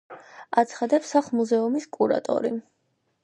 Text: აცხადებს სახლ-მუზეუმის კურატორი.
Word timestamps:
აცხადებს 0.61 1.11
სახლ-მუზეუმის 1.15 1.87
კურატორი. 1.97 2.53